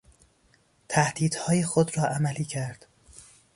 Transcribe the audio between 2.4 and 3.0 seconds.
کرد.